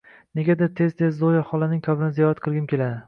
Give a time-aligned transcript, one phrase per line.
[0.37, 2.99] Negadir tez-tez Zoya xolaning qabrini ziyorat qilgim keladi.